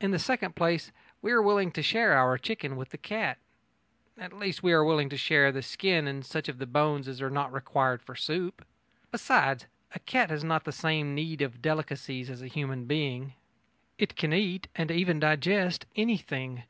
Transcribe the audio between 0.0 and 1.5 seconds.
In the second place, we are